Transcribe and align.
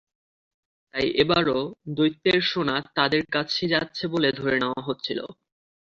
তাই 0.93 1.07
এবারও 1.21 1.59
দ্বৈতের 1.95 2.39
সোনা 2.43 2.75
তাঁদের 2.95 3.23
কাছেই 3.31 3.71
যাচ্ছে 3.73 4.03
বলে 4.07 4.29
ধরে 4.31 4.55
নেওয়া 4.59 4.81
হচ্ছিল। 4.87 5.19